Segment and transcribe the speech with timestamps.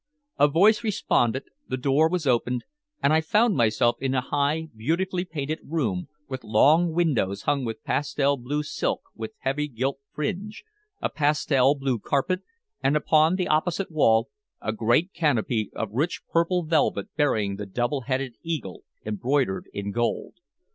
[0.39, 2.63] A voice responded, the door was opened,
[3.03, 7.83] and I found myself in a high, beautifully painted room, with long windows hung with
[7.83, 10.63] pastel blue silk with heavy gilt fringe,
[11.03, 12.41] a pastel blue carpet,
[12.81, 14.29] and upon the opposite wall
[14.59, 20.33] a great canopy of rich purple velvet bearing the double headed eagle embroidered in gold.